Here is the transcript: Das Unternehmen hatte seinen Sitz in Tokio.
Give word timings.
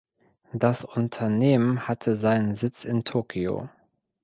Das 0.53 0.83
Unternehmen 0.83 1.87
hatte 1.87 2.15
seinen 2.15 2.55
Sitz 2.55 2.85
in 2.85 3.03
Tokio. 3.03 3.69